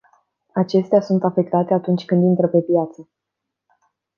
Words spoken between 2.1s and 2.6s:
intră